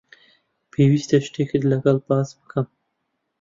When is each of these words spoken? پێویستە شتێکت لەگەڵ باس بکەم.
پێویستە 0.71 1.17
شتێکت 1.27 1.63
لەگەڵ 1.71 1.97
باس 2.07 2.29
بکەم. 2.39 2.67